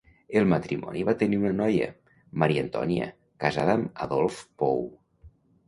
El 0.39 0.45
matrimoni 0.53 1.03
va 1.09 1.13
tenir 1.19 1.39
una 1.41 1.51
noia, 1.57 1.91
Maria 2.45 2.65
Antònia, 2.69 3.11
casada 3.47 3.79
amb 3.79 4.05
Adolf 4.09 4.43
Pou. 4.65 4.85